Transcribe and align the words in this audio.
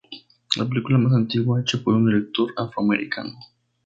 Es 0.49 0.57
la 0.57 0.67
película 0.67 0.97
más 0.97 1.13
antigua 1.13 1.61
hecha 1.61 1.77
por 1.77 1.93
un 1.93 2.07
director 2.07 2.51
afroamericano. 2.57 3.33